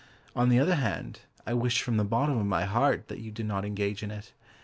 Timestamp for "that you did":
3.07-3.45